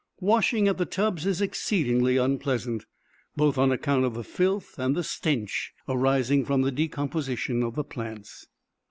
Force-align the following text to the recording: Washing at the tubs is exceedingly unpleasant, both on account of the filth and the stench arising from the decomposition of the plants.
Washing 0.19 0.67
at 0.67 0.79
the 0.79 0.87
tubs 0.87 1.27
is 1.27 1.41
exceedingly 1.43 2.17
unpleasant, 2.17 2.87
both 3.35 3.59
on 3.59 3.71
account 3.71 4.03
of 4.03 4.15
the 4.15 4.23
filth 4.23 4.79
and 4.79 4.95
the 4.95 5.03
stench 5.03 5.73
arising 5.87 6.43
from 6.43 6.63
the 6.63 6.71
decomposition 6.71 7.61
of 7.61 7.75
the 7.75 7.83
plants. 7.83 8.47